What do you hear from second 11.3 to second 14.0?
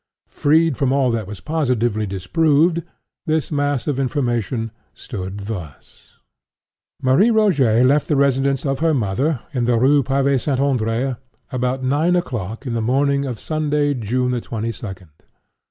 about nine o'clock in the morning of Sunday,